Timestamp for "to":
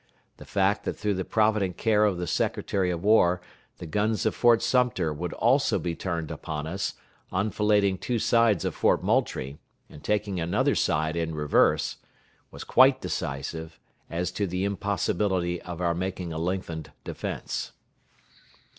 14.31-14.47